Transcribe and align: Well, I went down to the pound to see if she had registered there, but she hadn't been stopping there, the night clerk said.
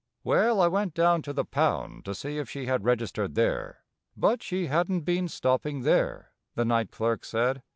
Well, 0.23 0.61
I 0.61 0.67
went 0.67 0.95
down 0.95 1.21
to 1.21 1.31
the 1.31 1.45
pound 1.45 2.05
to 2.05 2.15
see 2.15 2.39
if 2.39 2.49
she 2.49 2.65
had 2.65 2.83
registered 2.83 3.35
there, 3.35 3.83
but 4.17 4.41
she 4.41 4.65
hadn't 4.65 5.01
been 5.01 5.27
stopping 5.27 5.81
there, 5.81 6.31
the 6.55 6.65
night 6.65 6.89
clerk 6.89 7.23
said. 7.23 7.61